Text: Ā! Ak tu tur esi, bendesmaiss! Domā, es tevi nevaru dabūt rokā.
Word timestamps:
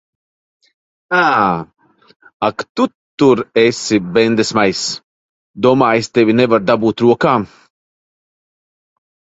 Ā! 1.17 1.19
Ak 2.47 2.65
tu 2.79 2.87
tur 3.23 3.43
esi, 3.67 4.01
bendesmaiss! 4.17 4.83
Domā, 5.69 5.93
es 6.01 6.13
tevi 6.19 6.39
nevaru 6.43 6.69
dabūt 6.73 7.07
rokā. 7.09 7.37